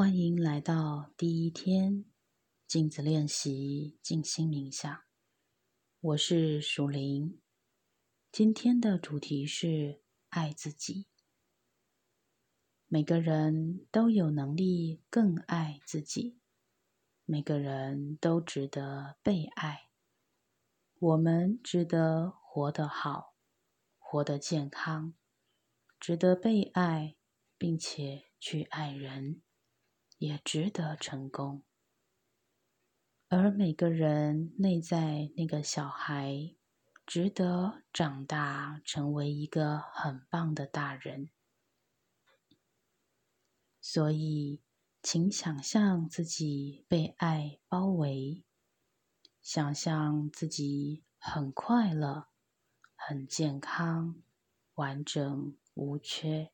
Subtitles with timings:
[0.00, 2.06] 欢迎来到第一天
[2.66, 5.02] 镜子练习静心冥想。
[6.00, 7.38] 我是蜀林，
[8.32, 10.00] 今天的主题是
[10.30, 11.06] 爱自己。
[12.88, 16.38] 每个人都有能力更爱自己，
[17.26, 19.90] 每个人都值得被爱。
[20.98, 23.34] 我们值得活得好，
[23.98, 25.12] 活得健康，
[26.00, 27.16] 值得被爱，
[27.58, 29.42] 并且去爱人。
[30.20, 31.62] 也值得成功，
[33.28, 36.54] 而每个人内在那个小孩，
[37.06, 41.30] 值得长大成为一个很棒的大人。
[43.80, 44.60] 所以，
[45.02, 48.44] 请想象自己被爱包围，
[49.40, 52.28] 想象自己很快乐、
[52.94, 54.22] 很健康、
[54.74, 56.52] 完整无缺。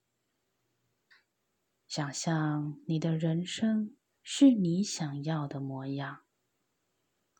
[1.96, 6.24] 想象你的人生是你想要的模样，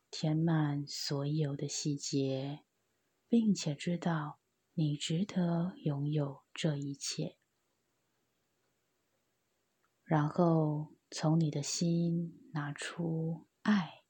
[0.09, 2.63] 填满所有的细节，
[3.27, 4.39] 并且知道
[4.73, 7.37] 你值得拥有这一切。
[10.03, 14.01] 然后从你的心拿出爱，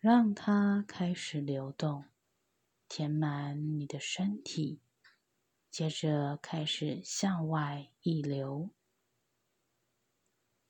[0.00, 2.06] 让它开始流动，
[2.88, 4.80] 填满你的身体，
[5.70, 8.70] 接着开始向外溢流。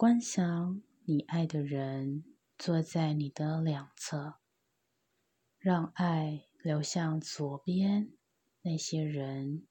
[0.05, 2.25] 观想你爱的人
[2.59, 4.35] 坐在你的两侧，
[5.59, 8.13] 让爱流向左边
[8.61, 9.67] 那些人，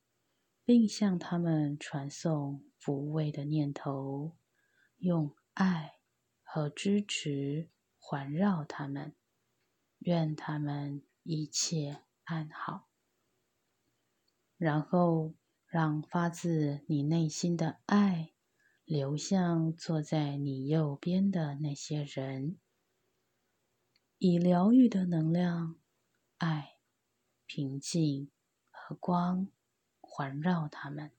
[0.63, 4.35] 并向他们传送抚慰的念头，
[4.97, 5.99] 用爱
[6.41, 9.15] 和支持环绕他们，
[9.99, 12.87] 愿他们一切安好。
[14.57, 15.35] 然后
[15.67, 18.32] 让发自你内心的爱。
[18.85, 22.59] 流向坐在你右边的那些人，
[24.17, 25.79] 以疗愈的能量、
[26.37, 26.75] 爱、
[27.45, 28.29] 平静
[28.69, 29.47] 和光
[30.01, 31.11] 环绕他们，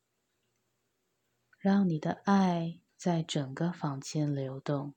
[1.58, 4.94] 让你的爱在整个房间流动，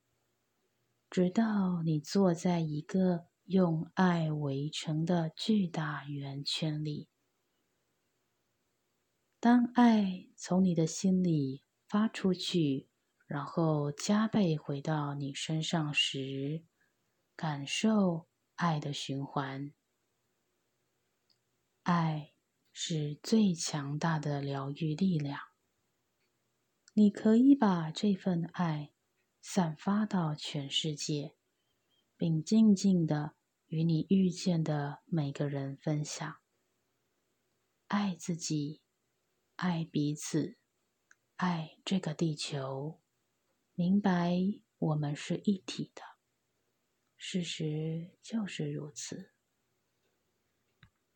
[1.09, 7.07] 直到你坐在一个用爱围成的巨大圆圈里。
[9.39, 11.63] 当爱从你的心里。
[11.87, 12.89] 发出去，
[13.25, 16.65] 然后加倍回到你身上时，
[17.35, 19.73] 感受爱的循环。
[21.83, 22.33] 爱
[22.73, 25.39] 是最强大的疗愈力量。
[26.93, 28.91] 你可以把这份爱
[29.39, 31.35] 散发到全世界，
[32.17, 33.35] 并静静的
[33.67, 36.37] 与你遇见的每个人分享。
[37.87, 38.81] 爱自己，
[39.55, 40.57] 爱彼此。
[41.37, 42.99] 爱这个地球，
[43.75, 44.33] 明白
[44.79, 46.01] 我们是一体的，
[47.15, 49.33] 事实就是如此。